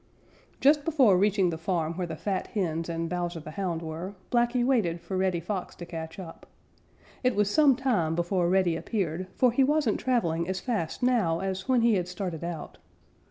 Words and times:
_Just 0.59 0.83
before 0.83 1.15
reaching 1.15 1.51
the 1.51 1.59
farm 1.59 1.93
where 1.93 2.07
the 2.07 2.15
fat 2.15 2.47
hens 2.47 2.89
and 2.89 3.07
Bowser 3.07 3.39
the 3.39 3.51
Hound 3.51 3.83
were, 3.83 4.15
Blacky 4.31 4.65
waited 4.65 4.99
for 4.99 5.15
Reddy 5.15 5.39
Fox 5.39 5.75
to 5.75 5.85
catch 5.85 6.17
up. 6.17 6.47
It 7.23 7.35
was 7.35 7.51
some 7.51 7.75
time 7.75 8.15
before 8.15 8.49
Reddy 8.49 8.75
appeared, 8.75 9.27
for 9.35 9.51
he 9.51 9.63
wasn't 9.63 9.99
traveling 9.99 10.47
as 10.49 10.59
fast 10.59 11.03
now 11.03 11.39
as 11.39 11.69
when 11.69 11.81
he 11.81 11.93
had 11.97 12.07
started 12.07 12.43
out. 12.43 12.79